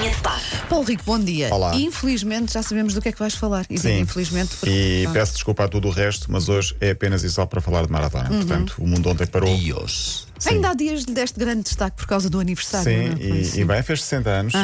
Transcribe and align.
Linha 0.00 0.10
de 0.14 0.20
passe. 0.22 0.56
Paulo 0.68 0.84
Rico, 0.86 1.02
bom 1.04 1.18
dia. 1.18 1.52
Olá. 1.52 1.74
Infelizmente 1.76 2.54
já 2.54 2.62
sabemos 2.62 2.94
do 2.94 3.02
que 3.02 3.10
é 3.10 3.12
que 3.12 3.18
vais 3.18 3.34
falar. 3.34 3.66
E 3.68 3.78
Sim. 3.78 4.00
infelizmente 4.00 4.56
porque. 4.56 4.70
E 4.74 5.06
Ah, 5.06 5.10
peço 5.10 5.34
desculpa 5.34 5.64
a 5.64 5.68
tudo 5.68 5.88
o 5.88 5.90
resto, 5.90 6.26
mas 6.32 6.48
hoje 6.48 6.74
é 6.80 6.90
apenas 6.92 7.22
e 7.22 7.28
só 7.30 7.44
para 7.44 7.60
falar 7.60 7.84
de 7.86 7.92
maratona. 7.92 8.28
Portanto, 8.28 8.74
o 8.78 8.86
mundo 8.86 9.08
ontem 9.10 9.26
parou. 9.26 9.54
Dios. 9.56 10.26
Sim. 10.38 10.50
Ainda 10.54 10.70
há 10.70 10.74
dias 10.74 11.02
lhe 11.04 11.12
deste 11.12 11.38
grande 11.38 11.64
destaque 11.64 11.96
por 11.98 12.06
causa 12.06 12.30
do 12.30 12.40
aniversário. 12.40 12.84
Sim, 12.90 13.12
é? 13.12 13.16
Foi 13.16 13.38
e, 13.38 13.40
assim. 13.42 13.60
e 13.60 13.64
bem, 13.64 13.82
fez 13.82 14.02
60 14.04 14.30
anos, 14.30 14.54
eh, 14.54 14.58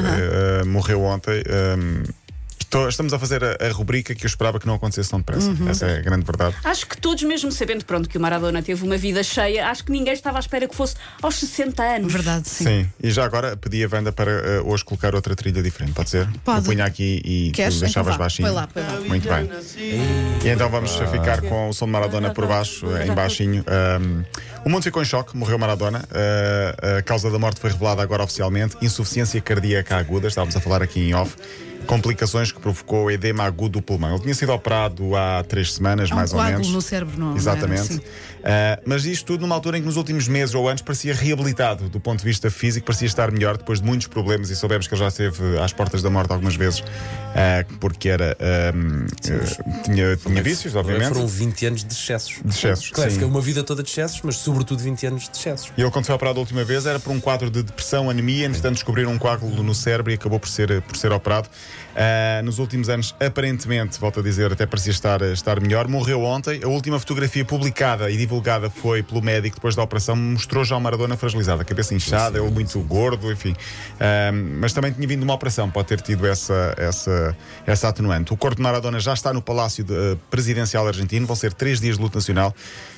eh, 0.62 0.64
morreu 0.64 1.02
ontem. 1.02 1.42
ehm, 1.46 2.02
estou- 2.66 2.88
estamos 2.88 3.12
a 3.12 3.18
fazer 3.18 3.42
a, 3.42 3.56
a 3.60 3.70
rubrica 3.72 4.14
que 4.14 4.24
eu 4.24 4.28
esperava 4.28 4.60
que 4.60 4.66
não 4.66 4.74
acontecesse 4.74 5.08
tão 5.10 5.18
depressa. 5.20 5.48
Uhum. 5.50 5.68
Essa 5.68 5.86
é 5.86 5.98
a 5.98 6.02
grande 6.02 6.24
verdade. 6.24 6.54
Acho 6.62 6.86
que 6.86 6.96
todos, 6.98 7.22
mesmo 7.22 7.50
sabendo 7.50 7.84
pronto, 7.84 8.08
que 8.08 8.18
o 8.18 8.20
Maradona 8.20 8.62
teve 8.62 8.84
uma 8.84 8.96
vida 8.96 9.22
cheia, 9.22 9.68
acho 9.68 9.84
que 9.84 9.92
ninguém 9.92 10.12
estava 10.12 10.38
à 10.38 10.40
espera 10.40 10.68
que 10.68 10.74
fosse 10.76 10.94
aos 11.22 11.36
60 11.36 11.82
anos. 11.82 12.12
Verdade, 12.12 12.48
sim. 12.48 12.64
Sim. 12.64 12.90
e 13.02 13.10
já 13.10 13.24
agora 13.24 13.56
pedi 13.56 13.82
a 13.84 13.88
Wanda 13.90 14.12
para 14.12 14.30
eh, 14.30 14.60
hoje 14.64 14.84
colocar 14.84 15.14
outra 15.14 15.34
trilha 15.36 15.62
diferente, 15.62 15.92
pode 15.92 16.10
ser? 16.10 16.28
Pode. 16.44 16.58
Eu 16.58 16.64
punha 16.64 16.84
aqui 16.84 17.22
e 17.24 17.50
Queres? 17.52 17.76
tu 17.76 17.80
deixavas 17.80 18.14
Então 18.14 18.18
baixinho. 18.24 18.48
Põe 18.48 18.54
lá, 18.56 18.66
põe 18.66 18.82
lá. 18.82 19.00
Muito 19.00 19.28
bem. 19.28 19.50
E 20.44 20.48
então 20.48 20.68
vamos 20.68 20.90
ficar 20.96 21.40
com 21.42 21.68
o 21.68 21.72
som 21.72 21.86
de 21.86 21.92
Maradona 21.92 22.30
por 22.34 22.46
baixo, 22.46 22.86
em 22.98 23.12
baixinho. 23.14 23.64
Um, 24.00 24.24
o 24.64 24.68
mundo 24.68 24.82
ficou 24.82 25.00
em 25.00 25.04
choque, 25.04 25.36
morreu 25.36 25.58
Maradona. 25.58 26.00
Uh, 26.10 26.98
a 26.98 27.02
causa 27.02 27.30
da 27.30 27.38
morte 27.38 27.60
foi 27.60 27.70
revelada 27.70 28.02
agora 28.02 28.24
oficialmente: 28.24 28.76
insuficiência 28.82 29.40
cardíaca 29.40 29.96
aguda, 29.96 30.26
estávamos 30.28 30.56
a 30.56 30.60
falar 30.60 30.82
aqui 30.82 31.00
em 31.00 31.14
off. 31.14 31.36
Complicações 31.86 32.50
que 32.50 32.60
provocou 32.60 33.10
edema 33.10 33.44
agudo 33.44 33.78
do 33.78 33.82
pulmão. 33.82 34.10
Ele 34.14 34.22
tinha 34.22 34.34
sido 34.34 34.52
operado 34.52 35.14
há 35.16 35.44
três 35.44 35.72
semanas, 35.74 36.10
Há 36.10 36.14
um 36.14 36.16
mais 36.18 36.32
ou 36.32 36.42
menos. 36.42 36.68
no 36.68 36.82
cérebro, 36.82 37.14
não- 37.18 37.26
não 37.26 37.32
era? 37.32 37.38
Exatamente. 37.40 37.94
Sim. 37.94 37.96
Uh, 37.98 38.80
mas 38.84 39.04
isto 39.04 39.24
tudo 39.26 39.40
numa 39.40 39.54
altura 39.56 39.76
em 39.76 39.80
que 39.80 39.86
nos 39.86 39.96
últimos 39.96 40.28
meses 40.28 40.54
ou 40.54 40.68
anos 40.68 40.80
parecia 40.80 41.12
reabilitado 41.12 41.88
do 41.88 41.98
ponto 41.98 42.20
de 42.20 42.24
vista 42.24 42.48
físico, 42.48 42.86
parecia 42.86 43.06
estar 43.06 43.30
melhor 43.32 43.56
depois 43.56 43.80
de 43.80 43.86
muitos 43.86 44.06
problemas 44.06 44.50
e 44.50 44.56
soubemos 44.56 44.86
que 44.86 44.94
ele 44.94 45.00
já 45.00 45.08
esteve 45.08 45.58
às 45.58 45.72
portas 45.72 46.00
da 46.00 46.08
morte 46.10 46.32
algumas 46.32 46.54
vezes, 46.54 46.78
uh, 46.80 46.84
porque 47.80 48.08
era 48.08 48.36
um, 48.74 49.04
uh, 49.04 49.82
tinha, 49.82 50.16
tinha 50.16 50.42
vícios, 50.42 50.76
obviamente. 50.76 51.08
Foram 51.08 51.26
20 51.26 51.66
anos 51.66 51.84
de 51.84 51.92
excessos. 51.92 52.38
De 52.44 52.54
excessos, 52.54 52.90
Claro, 52.90 53.10
sim. 53.10 53.16
fica 53.16 53.26
uma 53.26 53.40
vida 53.40 53.64
toda 53.64 53.82
de 53.82 53.90
excessos, 53.90 54.20
mas 54.22 54.36
sobretudo 54.36 54.80
20 54.80 55.06
anos 55.06 55.28
de 55.28 55.36
excessos. 55.36 55.72
E 55.76 55.80
ele, 55.80 55.90
quando 55.90 56.04
foi 56.06 56.14
operado 56.14 56.38
a 56.38 56.40
última 56.40 56.62
vez, 56.64 56.86
era 56.86 57.00
por 57.00 57.10
um 57.10 57.18
quadro 57.20 57.50
de 57.50 57.62
depressão, 57.64 58.08
anemia. 58.10 58.46
Entretanto, 58.46 58.74
descobriram 58.74 59.10
um 59.12 59.18
coágulo 59.18 59.60
no 59.62 59.74
cérebro 59.74 60.12
e 60.12 60.14
acabou 60.14 60.38
por 60.38 60.48
ser, 60.48 60.82
por 60.82 60.96
ser 60.96 61.10
operado. 61.12 61.48
Ah, 61.94 62.42
nos 62.42 62.58
últimos 62.58 62.88
anos, 62.88 63.14
aparentemente, 63.18 63.98
volto 63.98 64.20
a 64.20 64.22
dizer, 64.22 64.52
até 64.52 64.66
parecia 64.66 64.90
estar, 64.92 65.22
estar 65.22 65.60
melhor. 65.60 65.88
Morreu 65.88 66.22
ontem. 66.22 66.60
A 66.62 66.68
última 66.68 66.98
fotografia 66.98 67.44
publicada 67.44 68.10
e 68.10 68.16
divulgada 68.16 68.68
foi 68.68 69.02
pelo 69.02 69.22
médico 69.22 69.56
depois 69.56 69.74
da 69.74 69.82
operação. 69.82 70.14
Mostrou 70.14 70.64
já 70.64 70.76
o 70.76 70.80
Maradona 70.80 71.16
fragilizado, 71.16 71.62
a 71.62 71.64
cabeça 71.64 71.94
inchada, 71.94 72.38
ele 72.38 72.50
muito 72.50 72.78
gordo, 72.80 73.32
enfim. 73.32 73.54
Ah, 73.98 74.30
mas 74.32 74.72
também 74.72 74.92
tinha 74.92 75.08
vindo 75.08 75.22
uma 75.22 75.34
operação, 75.34 75.70
pode 75.70 75.88
ter 75.88 76.00
tido 76.00 76.26
essa, 76.26 76.74
essa, 76.76 77.36
essa 77.66 77.88
atenuante. 77.88 78.32
O 78.32 78.36
corpo 78.36 78.56
de 78.56 78.62
Maradona 78.62 79.00
já 79.00 79.14
está 79.14 79.32
no 79.32 79.40
Palácio 79.40 79.82
de- 79.84 79.94
eh, 79.94 80.16
Presidencial 80.30 80.86
Argentino. 80.86 81.26
Vão 81.26 81.36
ser 81.36 81.52
três 81.54 81.80
dias 81.80 81.96
de 81.96 82.02
luto 82.02 82.16
nacional. 82.18 82.54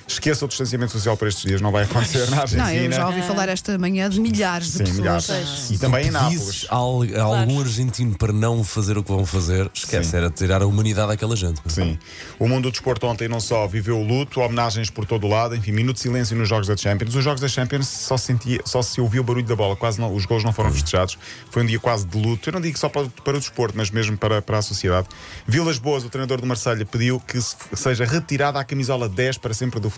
Esqueça 0.08 0.46
o 0.46 0.48
distanciamento 0.48 0.90
social 0.92 1.16
para 1.18 1.28
estes 1.28 1.44
dias, 1.44 1.60
não 1.60 1.70
vai 1.70 1.84
acontecer 1.84 2.30
na 2.30 2.40
Argentina. 2.40 2.64
Não, 2.66 2.74
eu 2.74 2.92
já 2.92 3.06
ouvi 3.08 3.20
falar 3.22 3.48
esta 3.50 3.76
manhã 3.78 4.08
de 4.08 4.18
milhares 4.20 4.68
de 4.68 4.72
Sim, 4.72 4.84
pessoas. 4.84 5.28
milhares. 5.28 5.70
E 5.70 5.78
também 5.78 6.06
em 6.06 6.10
Nápoles. 6.10 6.38
Dizes 6.40 6.66
a, 6.70 6.74
al- 6.76 7.02
a 7.02 7.22
algum 7.22 7.60
argentino 7.60 8.16
para 8.16 8.32
não 8.32 8.64
fazer 8.64 8.96
o 8.96 9.02
que 9.04 9.10
vão 9.12 9.26
fazer, 9.26 9.70
esquece, 9.74 10.10
Sim. 10.12 10.16
era 10.16 10.30
tirar 10.30 10.62
a 10.62 10.66
humanidade 10.66 11.12
àquela 11.12 11.36
gente. 11.36 11.60
Sim. 11.66 11.98
O 12.38 12.48
mundo 12.48 12.62
do 12.64 12.70
desporto 12.70 13.06
ontem 13.06 13.28
não 13.28 13.38
só 13.38 13.66
viveu 13.66 13.98
o 14.00 14.02
luto, 14.02 14.40
homenagens 14.40 14.88
por 14.88 15.04
todo 15.04 15.26
o 15.26 15.28
lado, 15.30 15.54
enfim, 15.54 15.72
minuto 15.72 15.96
de 15.96 16.02
silêncio 16.02 16.34
nos 16.34 16.48
Jogos 16.48 16.66
da 16.66 16.76
Champions. 16.76 17.14
Os 17.14 17.22
Jogos 17.22 17.40
da 17.42 17.48
Champions 17.48 17.86
só, 17.86 18.16
se 18.16 18.24
sentia, 18.26 18.60
só 18.64 18.80
se 18.80 19.00
ouviu 19.02 19.20
o 19.20 19.24
barulho 19.24 19.46
da 19.46 19.54
bola, 19.54 19.76
quase 19.76 20.00
não, 20.00 20.14
os 20.14 20.24
gols 20.24 20.42
não 20.42 20.54
foram 20.54 20.72
festejados. 20.72 21.18
Foi 21.50 21.62
um 21.62 21.66
dia 21.66 21.78
quase 21.78 22.06
de 22.06 22.16
luto. 22.18 22.48
Eu 22.48 22.54
não 22.54 22.60
digo 22.62 22.78
só 22.78 22.88
para, 22.88 23.02
o- 23.02 23.10
para 23.10 23.36
o 23.36 23.38
desporto, 23.38 23.76
mas 23.76 23.90
mesmo 23.90 24.16
para, 24.16 24.40
para 24.40 24.56
a 24.56 24.62
sociedade. 24.62 25.06
Vilas 25.46 25.78
Boas, 25.78 26.02
o 26.02 26.08
treinador 26.08 26.40
do 26.40 26.46
Marselha, 26.46 26.86
pediu 26.86 27.20
que 27.20 27.38
se- 27.42 27.54
seja 27.74 28.06
retirada 28.06 28.58
a 28.58 28.64
camisola 28.64 29.06
10 29.06 29.36
para 29.36 29.52
sempre 29.52 29.78
do 29.78 29.90
futebol. 29.90 29.97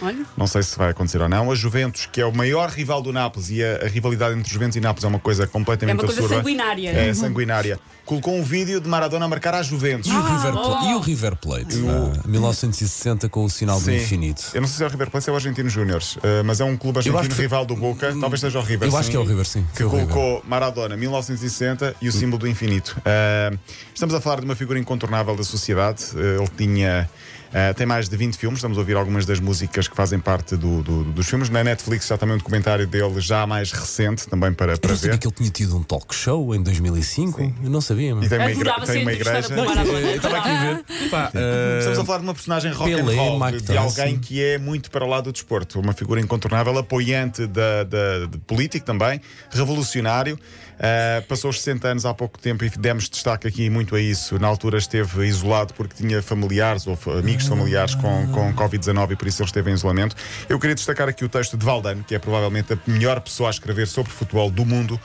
Olha. 0.00 0.24
Não 0.36 0.46
sei 0.46 0.62
se 0.62 0.76
vai 0.78 0.90
acontecer 0.90 1.20
ou 1.20 1.28
não. 1.28 1.50
A 1.50 1.54
Juventus, 1.54 2.06
que 2.10 2.20
é 2.20 2.26
o 2.26 2.34
maior 2.34 2.68
rival 2.70 3.02
do 3.02 3.12
Nápoles, 3.12 3.50
e 3.50 3.62
a, 3.62 3.84
a 3.84 3.88
rivalidade 3.88 4.38
entre 4.38 4.52
Juventus 4.52 4.76
e 4.76 4.80
Nápoles 4.80 5.04
é 5.04 5.08
uma 5.08 5.18
coisa 5.18 5.46
completamente 5.46 5.96
É 5.98 6.00
uma 6.00 6.04
coisa 6.06 6.20
absurda. 6.20 6.36
sanguinária. 6.42 6.88
É 6.90 7.14
sanguinária. 7.14 7.78
Colocou 8.04 8.34
um 8.34 8.42
vídeo 8.42 8.80
de 8.80 8.88
Maradona 8.88 9.24
a 9.24 9.28
marcar 9.28 9.54
à 9.54 9.62
Juventus. 9.62 10.10
E 10.10 10.14
o, 10.14 10.20
River 10.22 10.52
Pla- 10.52 10.90
e 10.90 10.94
o 10.94 10.98
River 11.00 11.36
Plate? 11.36 11.76
ah, 11.88 12.26
1960 12.26 13.28
com 13.28 13.44
o 13.44 13.50
sinal 13.50 13.78
do 13.78 13.84
Sim. 13.84 13.96
infinito. 13.96 14.42
Eu 14.52 14.60
não 14.60 14.66
sei 14.68 14.78
se 14.78 14.82
é 14.82 14.86
o 14.86 14.90
River 14.90 15.10
Plate 15.10 15.30
ou 15.30 15.34
é 15.34 15.34
o 15.34 15.36
Argentino 15.36 15.68
Júniores, 15.68 16.18
eh, 16.22 16.42
mas 16.42 16.60
é 16.60 16.64
um 16.64 16.76
clube 16.76 16.98
acho 16.98 17.08
argentino 17.10 17.36
que- 17.36 17.42
rival 17.42 17.64
do 17.64 17.76
Boca. 17.76 18.12
Talvez 18.18 18.40
seja 18.40 18.58
o 18.58 18.62
River. 18.62 18.88
Eu 18.88 18.96
acho 18.96 19.04
sim, 19.06 19.10
que 19.12 19.16
é 19.16 19.20
o 19.20 19.24
River, 19.24 19.46
sim. 19.46 19.64
Que 19.72 19.78
Foi 19.78 19.86
o 19.86 19.90
River. 19.90 20.08
colocou 20.08 20.42
Maradona 20.48 20.96
1960 20.96 21.94
e 22.02 22.08
o 22.08 22.12
símbolo 22.12 22.38
do 22.38 22.48
infinito. 22.48 23.00
Eh, 23.04 23.52
estamos 23.94 24.14
a 24.14 24.20
falar 24.20 24.40
de 24.40 24.44
uma 24.46 24.56
figura 24.56 24.78
incontornável 24.78 25.36
da 25.36 25.44
sociedade. 25.44 26.04
Eh, 26.16 26.36
ele 26.40 26.48
tinha. 26.56 27.08
Eh, 27.52 27.72
tem 27.74 27.86
mais 27.86 28.08
de 28.08 28.16
20 28.16 28.36
filmes, 28.36 28.58
estamos 28.58 28.78
a 28.78 28.80
ouvir 28.80 28.96
algumas 28.96 29.26
das 29.26 29.40
músicas 29.40 29.88
que 29.88 29.96
fazem 29.96 30.18
parte 30.20 30.56
do- 30.56 30.82
do- 30.82 31.04
dos 31.04 31.26
filmes. 31.28 31.48
Na 31.50 31.64
Netflix 31.64 32.06
já 32.06 32.16
também 32.16 32.34
um 32.36 32.38
documentário 32.38 32.86
dele, 32.86 33.20
já 33.20 33.46
mais 33.46 33.72
recente, 33.72 34.28
também 34.28 34.52
para, 34.52 34.74
Eu 34.74 34.78
para 34.78 34.94
sabia 34.96 35.12
ver. 35.12 35.18
que 35.18 35.26
ele 35.26 35.34
tinha 35.34 35.50
tido 35.50 35.76
um 35.76 35.82
talk 35.82 36.14
show 36.14 36.54
em 36.54 36.62
2005. 36.62 37.40
Eu 37.62 37.70
não 37.70 37.80
sabia, 37.80 38.14
mas. 38.14 38.26
E 38.26 38.28
tem 38.28 38.38
uma, 38.38 38.50
igre- 38.50 38.72
tem 38.86 39.02
uma 39.02 39.12
igreja. 39.12 39.54
Eu 39.54 40.16
estava 40.16 40.36
aqui 40.38 40.48
a 40.48 40.60
ver. 40.74 40.84
Pá, 41.10 41.30
ah, 41.34 41.78
Estamos 41.78 41.98
a 41.98 42.04
falar 42.04 42.18
de 42.18 42.24
uma 42.24 42.34
personagem 42.34 42.72
rock 42.72 42.94
Pelé, 42.94 43.14
and 43.14 43.16
roll, 43.16 43.40
Mike 43.44 43.58
de, 43.62 43.64
de 43.72 43.76
alguém 43.76 44.18
que 44.18 44.42
é 44.42 44.58
muito 44.58 44.90
para 44.90 45.04
o 45.04 45.08
lado 45.08 45.24
do 45.24 45.32
desporto, 45.32 45.80
uma 45.80 45.92
figura 45.92 46.20
incontornável, 46.20 46.76
apoiante 46.78 47.46
da, 47.46 47.84
da- 47.84 48.26
de 48.30 48.38
político 48.46 48.84
também, 48.86 49.20
revolucionário. 49.50 50.38
Ah, 50.82 51.22
passou 51.28 51.50
os 51.50 51.58
60 51.58 51.88
anos 51.88 52.06
há 52.06 52.14
pouco 52.14 52.38
tempo 52.38 52.64
e 52.64 52.70
demos 52.70 53.08
destaque 53.08 53.46
aqui 53.46 53.68
muito 53.68 53.94
a 53.94 54.00
isso. 54.00 54.38
Na 54.38 54.48
altura 54.48 54.78
esteve 54.78 55.26
isolado 55.26 55.74
porque 55.74 55.94
tinha 55.94 56.22
familiares 56.22 56.86
ou 56.86 56.96
fa- 56.96 57.20
amigos 57.40 57.46
familiares 57.46 57.94
com, 57.94 58.26
com 58.28 58.52
Covid-19 58.54 59.12
e 59.12 59.16
por 59.16 59.26
isso 59.26 59.42
ele 59.42 59.48
esteve 59.48 59.70
em 59.70 59.74
isolamento. 59.74 60.14
Eu 60.48 60.58
queria 60.58 60.74
destacar 60.74 61.08
aqui 61.08 61.24
o 61.24 61.28
texto 61.28 61.56
de 61.56 61.64
Valdano, 61.64 62.04
que 62.04 62.14
é 62.14 62.18
provavelmente 62.18 62.72
a 62.72 62.78
melhor 62.86 63.20
pessoa 63.20 63.48
a 63.48 63.50
escrever 63.50 63.86
sobre 63.86 64.12
futebol 64.12 64.50
do 64.50 64.64
mundo 64.64 65.00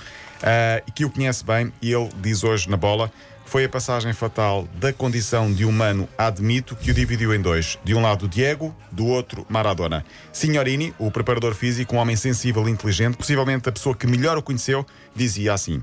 e 0.85 0.91
que 0.91 1.05
o 1.05 1.09
conhece 1.09 1.43
bem. 1.45 1.71
E 1.81 1.93
ele 1.93 2.09
diz 2.21 2.43
hoje 2.43 2.69
na 2.69 2.77
bola 2.77 3.11
foi 3.45 3.65
a 3.65 3.69
passagem 3.69 4.11
fatal 4.11 4.67
da 4.79 4.91
condição 4.91 5.53
de 5.53 5.65
humano 5.65 6.09
admito 6.17 6.75
que 6.75 6.89
o 6.89 6.93
dividiu 6.93 7.33
em 7.33 7.39
dois. 7.39 7.77
De 7.83 7.93
um 7.93 8.01
lado 8.01 8.27
Diego, 8.27 8.75
do 8.91 9.05
outro 9.05 9.45
Maradona. 9.47 10.03
Signorini, 10.33 10.95
o 10.97 11.11
preparador 11.11 11.53
físico, 11.53 11.95
um 11.95 11.99
homem 11.99 12.15
sensível 12.15 12.67
e 12.67 12.71
inteligente, 12.71 13.15
possivelmente 13.15 13.69
a 13.69 13.71
pessoa 13.71 13.95
que 13.95 14.07
melhor 14.07 14.35
o 14.35 14.41
conheceu, 14.41 14.83
dizia 15.15 15.53
assim: 15.53 15.81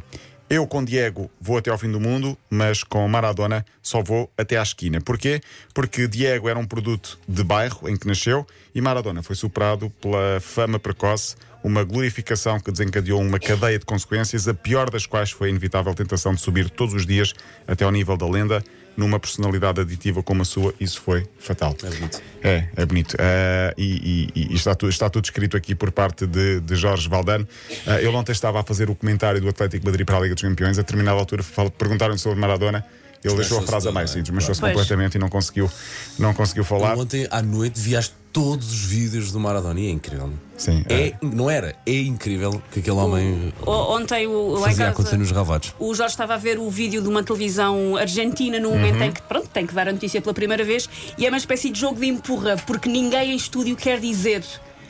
Eu 0.52 0.66
com 0.66 0.84
Diego 0.84 1.30
vou 1.40 1.56
até 1.56 1.70
ao 1.70 1.78
fim 1.78 1.90
do 1.90 1.98
mundo, 1.98 2.36
mas 2.50 2.84
com 2.84 3.08
Maradona 3.08 3.64
só 3.82 4.02
vou 4.02 4.30
até 4.36 4.58
à 4.58 4.62
esquina. 4.62 5.00
Porquê? 5.00 5.40
Porque 5.72 6.06
Diego 6.06 6.46
era 6.46 6.58
um 6.58 6.66
produto 6.66 7.18
de 7.26 7.42
bairro 7.42 7.88
em 7.88 7.96
que 7.96 8.06
nasceu 8.06 8.46
e 8.74 8.78
Maradona 8.78 9.22
foi 9.22 9.34
superado 9.34 9.88
pela 9.88 10.38
fama 10.42 10.78
precoce 10.78 11.36
uma 11.64 11.82
glorificação 11.84 12.60
que 12.60 12.70
desencadeou 12.70 13.18
uma 13.18 13.38
cadeia 13.40 13.78
de 13.78 13.86
consequências, 13.86 14.46
a 14.46 14.52
pior 14.52 14.90
das 14.90 15.06
quais 15.06 15.30
foi 15.30 15.48
a 15.48 15.50
inevitável 15.50 15.94
tentação 15.94 16.34
de 16.34 16.42
subir 16.42 16.68
todos 16.68 16.92
os 16.92 17.06
dias 17.06 17.32
até 17.66 17.86
ao 17.86 17.90
nível 17.90 18.18
da 18.18 18.28
lenda, 18.28 18.62
numa 18.96 19.18
personalidade 19.18 19.80
aditiva 19.80 20.22
como 20.22 20.42
a 20.42 20.44
sua, 20.44 20.74
isso 20.78 21.00
foi 21.00 21.26
fatal. 21.38 21.74
É 21.82 21.88
bonito. 21.90 22.22
É, 22.42 22.64
é 22.76 22.86
bonito. 22.86 23.16
Ah, 23.18 23.72
e 23.76 24.30
e- 24.34 24.52
e 24.52 24.54
está, 24.54 24.74
tudo, 24.74 24.90
está 24.90 25.08
tudo 25.08 25.24
escrito 25.24 25.56
aqui 25.56 25.74
por 25.74 25.90
parte 25.90 26.26
de, 26.26 26.60
de 26.60 26.76
Jorge 26.76 27.08
Valdano. 27.08 27.46
Ah, 27.86 27.98
ele 27.98 28.08
ontem 28.08 28.32
estava 28.32 28.60
a 28.60 28.62
fazer 28.62 28.90
o 28.90 28.94
comentário 28.94 29.40
do 29.40 29.48
Atlético 29.48 29.84
Madrid 29.86 30.04
para 30.06 30.16
a 30.18 30.20
Liga 30.20 30.34
dos 30.34 30.42
Campeões. 30.42 30.78
A 30.78 30.82
determinada 30.82 31.18
altura 31.18 31.42
perguntaram 31.78 32.16
sobre 32.18 32.38
Maradona. 32.38 32.84
Ele 33.24 33.36
deixou 33.36 33.58
a 33.58 33.62
frase 33.62 33.88
a 33.88 33.92
mais, 33.92 34.10
é? 34.10 34.14
sim, 34.14 34.22
desmanchou-se 34.22 34.60
Pois. 34.60 34.72
completamente 34.72 35.14
e 35.14 35.18
não 35.18 35.28
conseguiu, 35.28 35.70
não 36.18 36.34
conseguiu 36.34 36.64
falar. 36.64 36.94
Eu 36.94 37.00
ontem 37.00 37.26
à 37.30 37.40
noite 37.40 37.78
viaste 37.80 38.14
todos 38.32 38.72
os 38.72 38.80
vídeos 38.84 39.30
do 39.30 39.38
Maradona 39.38 39.78
e 39.78 39.86
é 39.88 39.90
incrível. 39.90 40.26
não? 40.26 40.34
Sim, 40.56 40.84
É, 40.88 41.12
não 41.20 41.50
era? 41.50 41.74
É 41.84 41.92
incrível 42.00 42.62
que 42.72 42.80
aquele 42.80 42.96
homem 42.96 43.52
O- 43.66 43.70
Ontem 43.96 44.26
o, 44.26 44.56
fazia 44.62 44.88
acontecer 44.88 45.16
nos 45.18 45.30
ravados. 45.30 45.74
o 45.78 45.94
Jorge 45.94 46.14
estava 46.14 46.34
a 46.34 46.36
ver 46.36 46.58
o 46.58 46.70
vídeo 46.70 47.02
de 47.02 47.08
uma 47.08 47.22
televisão 47.22 47.96
argentina 47.96 48.58
no 48.58 48.70
momento 48.70 48.96
Uhum. 48.96 49.04
em 49.04 49.12
que 49.12 49.22
pronto, 49.22 49.48
tem 49.48 49.66
que 49.66 49.74
dar 49.74 49.88
a 49.88 49.92
notícia 49.92 50.20
pela 50.22 50.32
primeira 50.34 50.64
vez 50.64 50.88
e 51.18 51.26
é 51.26 51.28
uma 51.28 51.36
espécie 51.38 51.68
de 51.70 51.78
jogo 51.78 52.00
de 52.00 52.06
empurra, 52.06 52.56
porque 52.66 52.88
ninguém 52.88 53.32
em 53.32 53.36
estúdio 53.36 53.76
quer 53.76 54.00
dizer. 54.00 54.42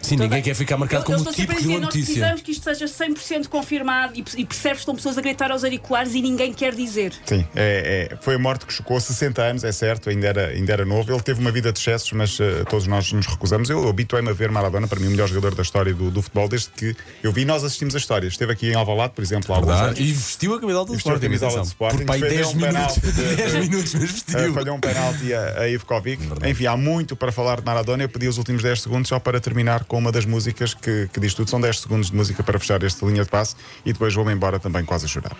Sim, 0.02 0.16
ninguém 0.16 0.42
quer 0.42 0.54
ficar 0.54 0.76
marcado 0.76 1.02
Eu- 1.02 1.06
como 1.16 1.18
eu 1.28 1.32
tipo 1.32 1.36
sempre 1.36 1.46
que 1.46 1.52
a 1.52 1.54
deu 1.54 1.62
dizer, 1.68 1.76
a 1.76 1.80
nós 1.80 1.94
notícia. 1.94 2.14
precisamos 2.14 2.42
que 2.42 2.50
isto 2.52 2.64
seja 2.64 2.86
100% 2.86 3.48
confirmado 3.48 4.12
e, 4.16 4.24
e 4.36 4.44
percebes 4.44 4.78
que 4.78 4.82
estão 4.82 4.94
pessoas 4.96 5.16
a 5.16 5.20
gritar 5.22 5.50
aos 5.50 5.64
auriculares 5.64 6.14
e 6.14 6.20
ninguém 6.20 6.52
quer 6.52 6.74
dizer. 6.74 7.12
Sim, 7.24 7.46
é, 7.54 8.08
é- 8.12 8.16
foi 8.20 8.34
a 8.34 8.38
morte 8.38 8.66
que 8.66 8.72
chocou 8.72 9.00
60 9.00 9.40
anos, 9.42 9.64
é 9.64 9.72
certo, 9.72 10.10
ainda 10.10 10.26
era, 10.26 10.46
ainda 10.48 10.72
era 10.72 10.84
novo. 10.84 11.10
Ele 11.12 11.22
teve 11.22 11.40
uma 11.40 11.50
vida 11.50 11.72
de 11.72 11.78
excessos, 11.78 12.12
mas 12.12 12.38
eh, 12.40 12.64
todos 12.68 12.86
nós 12.86 13.12
nos 13.12 13.26
recusamos. 13.26 13.70
Eu 13.70 13.88
habituei-me 13.88 14.28
a 14.30 14.32
ver 14.32 14.50
Maradona, 14.50 14.86
para 14.88 14.98
mim, 15.00 15.06
o 15.06 15.10
melhor 15.10 15.28
jogador 15.28 15.54
da 15.54 15.62
história 15.62 15.94
do, 15.94 16.10
do 16.10 16.20
futebol, 16.20 16.48
desde 16.48 16.68
que 16.70 16.94
eu 17.22 17.32
vi. 17.32 17.44
Nós 17.44 17.62
assistimos 17.64 17.94
a 17.94 17.98
história. 17.98 18.26
Esteve 18.26 18.52
aqui 18.52 18.68
em 18.70 18.74
Alvalade, 18.74 19.12
por 19.14 19.22
exemplo, 19.22 19.52
há 19.54 19.58
alguns 19.58 19.74
anos. 19.74 20.00
E 20.00 20.12
vestiu 20.12 20.54
a 20.54 20.60
camisola 20.60 20.84
do 20.86 20.92
E 20.92 20.96
vestiu 20.96 21.12
a 21.12 21.14
Sporting. 21.14 21.38
camisola 21.38 21.62
do 21.62 21.66
Sporting, 21.66 21.96
Por 21.98 22.06
pai 22.06 22.20
defendeu 22.20 22.44
10 22.44 22.54
um 22.54 22.56
minutos. 22.58 22.94
penalti 22.98 23.00
de- 23.00 23.36
10 23.36 23.54
minutos, 23.54 23.94
mas 23.94 24.02
Uh, 24.02 24.06
vestiu. 24.12 24.54
falhou 24.54 24.76
um 24.76 24.80
penalti 24.80 25.32
a, 25.34 25.60
a 25.60 25.68
Ivkovic. 25.68 26.22
Enfim, 26.46 26.66
há 26.66 26.76
muito 26.76 27.14
para 27.16 27.30
falar 27.32 27.60
de 27.60 27.64
Maradona. 27.66 28.02
Eu 28.02 28.08
pedi 28.08 28.26
os 28.28 28.38
últimos 28.38 28.62
10 28.62 28.82
segundos 28.82 29.08
só 29.08 29.18
para 29.18 29.40
terminar 29.40 29.84
com 29.92 29.98
uma 29.98 30.10
das 30.10 30.24
músicas 30.24 30.72
que, 30.72 31.06
que 31.12 31.20
diz 31.20 31.34
tudo. 31.34 31.50
São 31.50 31.60
10 31.60 31.80
segundos 31.80 32.10
de 32.10 32.16
música 32.16 32.42
para 32.42 32.58
fechar 32.58 32.82
esta 32.82 33.04
linha 33.04 33.24
de 33.24 33.28
passe 33.28 33.54
e 33.84 33.92
depois 33.92 34.14
vou-me 34.14 34.32
embora 34.32 34.58
também 34.58 34.86
quase 34.86 35.04
a 35.04 35.08
chorar. 35.08 35.36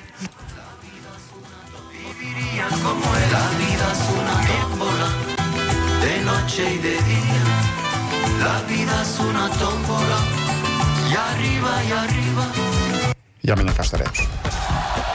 E 13.43 13.50
amanhã 13.50 13.72
cá 13.72 13.82
estaremos. 13.82 14.19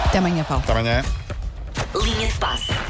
Até 0.06 0.18
amanhã, 0.18 0.44
Paulo. 0.46 0.64
Até 0.64 0.72
amanhã. 0.72 1.04
Linha 1.94 2.28
de 2.28 2.38
passe. 2.40 2.88